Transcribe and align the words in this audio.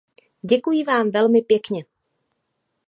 Děkuji 0.41 0.83
vám 0.83 1.11
velmi 1.11 1.41
pěkně. 1.41 1.83